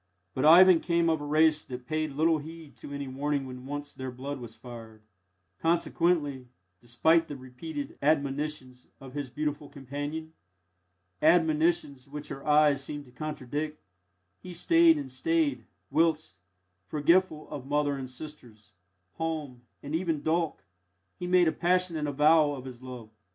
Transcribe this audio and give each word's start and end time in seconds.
But 0.33 0.45
Ivan 0.45 0.79
came 0.79 1.11
of 1.11 1.21
a 1.21 1.25
race 1.27 1.63
that 1.63 1.85
paid 1.85 2.13
little 2.13 2.39
heed 2.39 2.75
to 2.77 2.91
any 2.91 3.07
warning 3.07 3.45
when 3.45 3.67
once 3.67 3.93
their 3.93 4.09
blood 4.09 4.39
was 4.39 4.55
fired; 4.55 5.03
consequently, 5.59 6.47
despite 6.79 7.27
the 7.27 7.35
repeated 7.37 7.99
admonitions 8.01 8.87
of 8.99 9.13
his 9.13 9.29
beautiful 9.29 9.69
companion 9.69 10.33
admonitions 11.21 12.09
which 12.09 12.29
her 12.29 12.43
eyes 12.47 12.83
seemed 12.83 13.05
to 13.05 13.11
contradict 13.11 13.79
he 14.41 14.53
stayed 14.55 14.97
and 14.97 15.11
stayed, 15.11 15.65
whilst 15.91 16.39
forgetful 16.87 17.47
of 17.51 17.67
mother 17.67 17.95
and 17.95 18.09
sisters, 18.09 18.73
home, 19.17 19.61
and 19.83 19.93
even 19.93 20.23
Dolk 20.23 20.63
he 21.19 21.27
made 21.27 21.47
a 21.47 21.51
passionate 21.51 22.07
avowal 22.09 22.55
of 22.55 22.65
his 22.65 22.81
love. 22.81 23.11